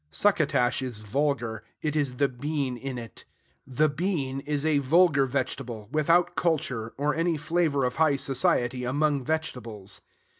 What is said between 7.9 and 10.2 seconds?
high society among vegetables.